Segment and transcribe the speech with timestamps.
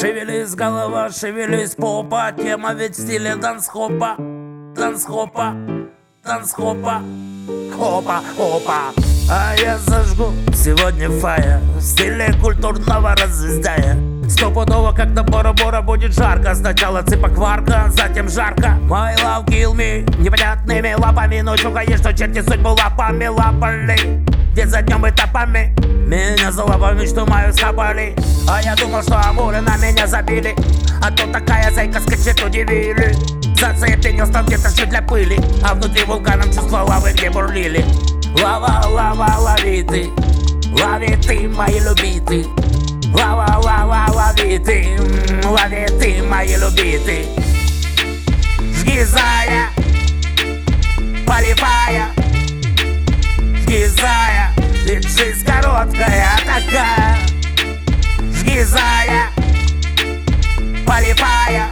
[0.00, 4.14] Шевелись голова, шевелись попа Тема ведь в стиле дансхопа
[4.76, 5.54] Дансхопа,
[6.24, 7.02] дансхопа
[7.76, 8.92] Хопа, хопа
[9.28, 13.98] А я зажгу сегодня фая В стиле культурного разъездая.
[14.28, 16.54] Стопудово, как на Бора-Бора будет жарко.
[16.54, 18.78] Сначала цыпа кварка, затем жарко.
[18.88, 21.40] My love kill me Непонятными лапами.
[21.40, 23.96] Ночью, конечно, черти судьбу лапами лапали.
[24.54, 25.74] День за днем этапами
[26.08, 28.16] Меня за лапами, что мою схапали
[28.48, 30.56] А я думал, что амуры на меня забили.
[31.02, 33.14] А тут такая зайка скачет, удивили.
[33.54, 35.38] Зацепенился где-то все для пыли.
[35.62, 37.84] А внутри вулканом чувство лавы, где бурлили.
[38.42, 40.08] Лава, лава, лови ты.
[40.82, 42.46] Лови ты, мои любиты.
[43.12, 44.88] Лава, лава, лови ты.
[45.44, 47.26] Лови ты, мои любиты.
[48.82, 49.77] Гизая Полипая
[58.58, 59.30] Гизая
[60.84, 61.70] Полипая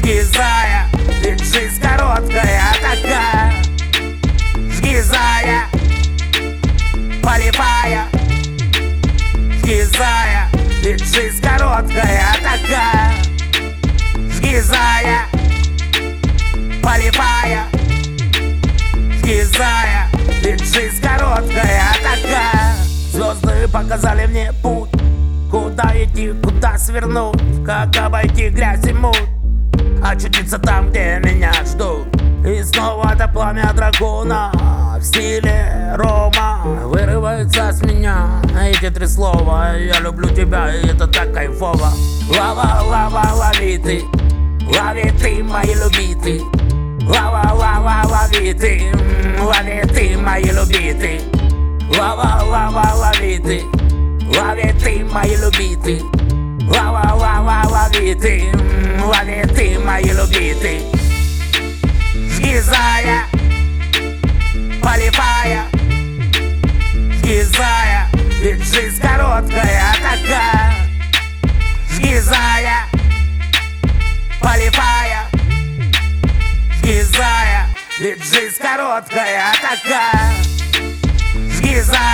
[0.00, 0.86] Гизая
[1.22, 3.52] Ведь жизнь короткая такая
[4.80, 5.66] Гизая
[7.20, 8.06] Полипая
[9.64, 10.48] Гизая
[10.84, 13.14] Ведь жизнь короткая такая
[14.40, 15.26] Гизая
[16.80, 17.66] Полипая
[19.24, 20.08] Гизая
[20.42, 22.76] Ведь жизнь короткая такая
[23.10, 24.93] Звезды показали мне путь
[26.64, 29.28] куда свернуть Как обойти грязь и муть.
[30.02, 32.06] Очутиться там, где меня ждут.
[32.46, 34.52] И снова это пламя дракона
[34.98, 38.28] В стиле Рома Вырываются с меня.
[38.60, 41.90] Эти три слова Я люблю тебя, и это так кайфово.
[42.30, 44.02] Лава, лава, лови ты.
[44.66, 46.40] Лови ты, мои любиты
[47.06, 48.92] Лава, лава, лови ты.
[49.40, 51.20] Лови ты, мои любиты
[51.98, 53.62] Лава, лава, лови ты.
[54.38, 56.23] Лови ты, мои любиты
[56.66, 60.80] Лава, лава, лови ты м, Лови ты, мои любиты.
[62.38, 63.26] Гизая
[64.82, 65.64] Полипая
[67.22, 68.08] Гизая
[68.40, 70.74] Ведь жизнь короткая такая.
[71.98, 72.86] Гизая
[74.40, 75.26] Полипая
[76.82, 80.32] Гизая Ведь жизнь короткая такая.
[81.60, 82.13] Гизая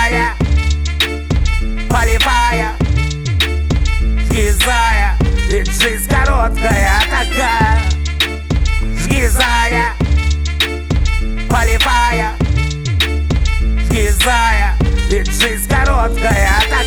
[15.41, 16.80] жизнь короткая, а так